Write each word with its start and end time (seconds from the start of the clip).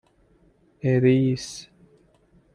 اِریس 0.81 1.67